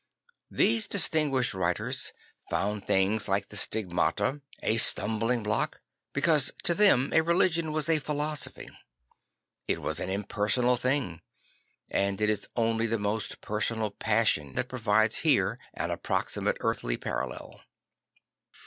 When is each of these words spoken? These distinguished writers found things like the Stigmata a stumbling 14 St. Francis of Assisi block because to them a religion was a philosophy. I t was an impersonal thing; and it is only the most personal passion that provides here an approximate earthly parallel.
These 0.49 0.87
distinguished 0.87 1.53
writers 1.53 2.11
found 2.49 2.87
things 2.87 3.27
like 3.27 3.49
the 3.49 3.55
Stigmata 3.55 4.41
a 4.63 4.77
stumbling 4.77 5.43
14 5.45 5.45
St. 5.45 5.45
Francis 5.45 5.67
of 5.67 5.67
Assisi 5.67 5.77
block 5.77 5.81
because 6.11 6.51
to 6.63 6.73
them 6.73 7.13
a 7.13 7.21
religion 7.21 7.71
was 7.71 7.87
a 7.87 7.99
philosophy. 7.99 8.67
I 9.69 9.73
t 9.73 9.77
was 9.77 9.99
an 9.99 10.09
impersonal 10.09 10.75
thing; 10.75 11.21
and 11.91 12.19
it 12.19 12.31
is 12.31 12.47
only 12.55 12.87
the 12.87 12.97
most 12.97 13.41
personal 13.41 13.91
passion 13.91 14.55
that 14.55 14.69
provides 14.69 15.17
here 15.17 15.59
an 15.75 15.91
approximate 15.91 16.57
earthly 16.61 16.97
parallel. 16.97 17.61